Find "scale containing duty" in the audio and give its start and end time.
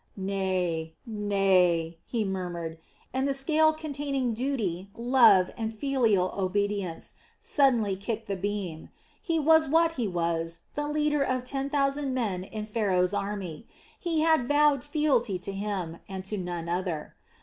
3.35-4.89